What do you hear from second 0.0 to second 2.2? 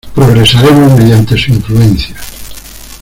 Progresaremos mediante su influencia.